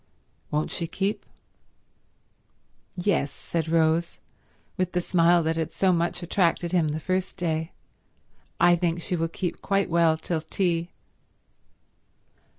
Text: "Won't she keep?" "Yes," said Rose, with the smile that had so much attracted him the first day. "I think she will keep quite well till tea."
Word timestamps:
"Won't 0.49 0.71
she 0.71 0.87
keep?" 0.87 1.27
"Yes," 2.97 3.29
said 3.31 3.69
Rose, 3.69 4.17
with 4.75 4.93
the 4.93 4.99
smile 4.99 5.43
that 5.43 5.57
had 5.57 5.73
so 5.73 5.93
much 5.93 6.23
attracted 6.23 6.71
him 6.71 6.87
the 6.87 6.99
first 6.99 7.37
day. 7.37 7.71
"I 8.59 8.75
think 8.75 8.99
she 9.03 9.15
will 9.15 9.27
keep 9.27 9.61
quite 9.61 9.91
well 9.91 10.17
till 10.17 10.41
tea." 10.41 10.89